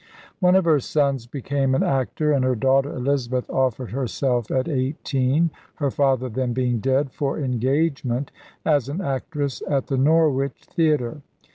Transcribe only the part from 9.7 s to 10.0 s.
the